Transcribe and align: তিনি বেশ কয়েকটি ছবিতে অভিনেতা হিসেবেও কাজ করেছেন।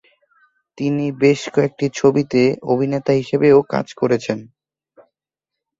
তিনি 0.77 1.05
বেশ 1.21 1.41
কয়েকটি 1.53 1.85
ছবিতে 1.93 2.41
অভিনেতা 2.71 3.11
হিসেবেও 3.13 3.57
কাজ 3.73 3.87
করেছেন। 3.93 4.39